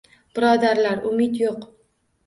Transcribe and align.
Birodarlar, 0.39 1.05
umid 1.13 1.41
yo’q 1.47 1.73